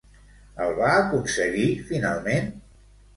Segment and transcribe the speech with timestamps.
[0.63, 2.49] El va aconseguir finalment?